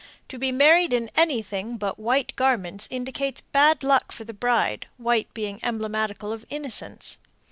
[0.29, 5.31] To be married in anything but white garments indicates bad luck for the bride, white
[5.35, 7.19] being emblematical of innocence.